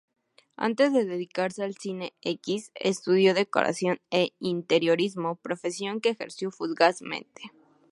Antes 0.57 0.93
de 0.93 1.05
dedicarse 1.05 1.61
al 1.61 1.77
cine 1.77 2.15
X 2.21 2.71
estudió 2.73 3.35
decoración 3.35 4.01
e 4.09 4.31
interiorismo, 4.39 5.35
profesión 5.35 6.01
que 6.01 6.09
ejerció 6.09 6.49
fugazmente. 6.49 7.43